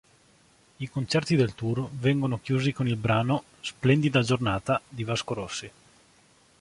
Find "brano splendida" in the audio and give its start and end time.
2.95-4.23